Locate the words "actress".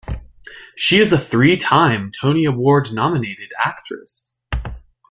3.63-4.35